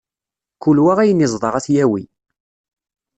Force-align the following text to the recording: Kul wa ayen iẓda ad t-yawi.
Kul 0.61 0.77
wa 0.85 0.93
ayen 1.01 1.23
iẓda 1.25 1.49
ad 1.57 1.63
t-yawi. 1.65 2.03